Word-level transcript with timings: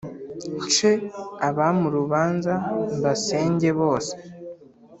Nce 0.63 0.91
abami 1.47 1.83
urubanza 1.89 2.53
Mbasenge 2.97 3.69
bose 3.79 4.13